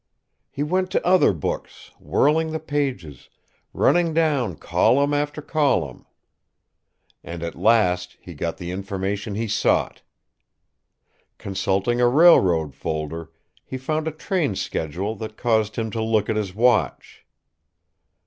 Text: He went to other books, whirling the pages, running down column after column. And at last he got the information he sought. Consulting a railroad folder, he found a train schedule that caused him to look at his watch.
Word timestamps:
He 0.49 0.63
went 0.63 0.89
to 0.93 1.05
other 1.07 1.31
books, 1.31 1.91
whirling 1.99 2.49
the 2.49 2.59
pages, 2.59 3.29
running 3.71 4.15
down 4.15 4.55
column 4.55 5.13
after 5.13 5.43
column. 5.43 6.07
And 7.23 7.43
at 7.43 7.53
last 7.53 8.17
he 8.19 8.33
got 8.33 8.57
the 8.57 8.71
information 8.71 9.35
he 9.35 9.47
sought. 9.47 10.01
Consulting 11.37 12.01
a 12.01 12.07
railroad 12.07 12.73
folder, 12.73 13.31
he 13.63 13.77
found 13.77 14.07
a 14.07 14.11
train 14.11 14.55
schedule 14.55 15.13
that 15.17 15.37
caused 15.37 15.75
him 15.75 15.91
to 15.91 16.01
look 16.01 16.29
at 16.31 16.35
his 16.35 16.55
watch. 16.55 17.23